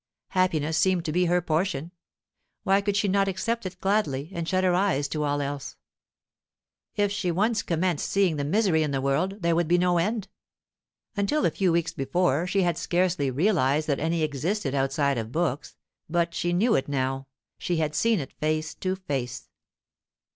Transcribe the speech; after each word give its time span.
Happiness 0.29 0.79
seemed 0.79 1.05
to 1.05 1.11
be 1.11 1.25
her 1.25 1.43
portion. 1.43 1.91
Why 2.63 2.81
could 2.81 2.97
she 2.97 3.07
not 3.07 3.27
accept 3.27 3.67
it 3.67 3.79
gladly, 3.79 4.31
and 4.33 4.49
shut 4.49 4.63
her 4.63 4.73
eyes 4.73 5.07
to 5.09 5.21
all 5.23 5.41
else? 5.43 5.75
If 6.95 7.11
she 7.11 7.29
once 7.29 7.61
commenced 7.61 8.09
seeing 8.09 8.37
the 8.37 8.43
misery 8.43 8.81
in 8.81 8.89
the 8.89 8.99
world, 8.99 9.43
there 9.43 9.55
would 9.55 9.67
be 9.67 9.77
no 9.77 9.99
end. 9.99 10.27
Until 11.15 11.45
a 11.45 11.51
few 11.51 11.71
weeks 11.71 11.93
before 11.93 12.47
she 12.47 12.63
had 12.63 12.79
scarcely 12.79 13.29
realized 13.29 13.85
that 13.89 13.99
any 13.99 14.23
existed 14.23 14.73
outside 14.73 15.19
of 15.19 15.31
books, 15.31 15.75
but 16.09 16.33
she 16.33 16.51
knew 16.51 16.73
it 16.73 16.87
now; 16.87 17.27
she 17.59 17.77
had 17.77 17.93
seen 17.93 18.19
it 18.19 18.33
face 18.33 18.73
to 18.73 18.95
face. 18.95 19.49